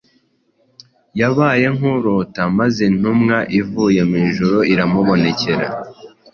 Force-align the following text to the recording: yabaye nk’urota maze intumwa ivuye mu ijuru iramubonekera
yabaye 1.19 1.65
nk’urota 1.75 2.41
maze 2.57 2.79
intumwa 2.89 3.37
ivuye 3.59 4.01
mu 4.09 4.15
ijuru 4.27 4.57
iramubonekera 4.73 5.67